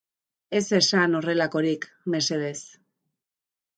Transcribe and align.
Ez 0.59 0.69
esan 0.77 1.13
horrelakorik, 1.19 1.85
mesedez. 2.15 2.59